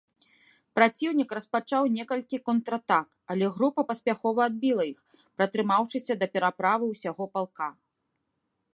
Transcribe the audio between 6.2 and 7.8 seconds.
да пераправы ўсяго палка.